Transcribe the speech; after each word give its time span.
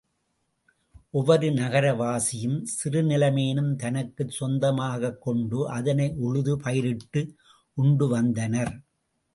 ஒவ்வொரு 1.09 1.51
நகர 1.51 1.93
வாசியும், 1.93 2.65
சிறு 2.65 3.01
நிலமேனும் 3.01 3.75
தனக்குச் 3.75 4.33
சொந்தமாகக்கொண்டு 4.39 5.69
அதனை 5.69 6.09
உழுது 6.19 6.55
பயிரிட்டு 6.59 7.23
உண்டுவந்தனர். 7.77 8.75